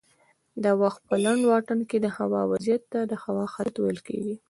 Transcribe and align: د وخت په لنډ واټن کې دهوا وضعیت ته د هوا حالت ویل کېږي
د 0.63 0.65
وخت 0.81 1.01
په 1.09 1.15
لنډ 1.25 1.41
واټن 1.49 1.79
کې 1.89 1.97
دهوا 2.05 2.41
وضعیت 2.51 2.83
ته 2.91 2.99
د 3.11 3.13
هوا 3.23 3.43
حالت 3.53 3.75
ویل 3.79 3.99
کېږي 4.07 4.35